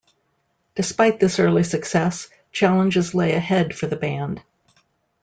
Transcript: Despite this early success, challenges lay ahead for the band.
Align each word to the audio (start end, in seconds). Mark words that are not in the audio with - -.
Despite 0.73 1.19
this 1.19 1.37
early 1.37 1.61
success, 1.61 2.27
challenges 2.51 3.13
lay 3.13 3.33
ahead 3.35 3.75
for 3.77 3.85
the 3.85 3.95
band. 3.95 4.41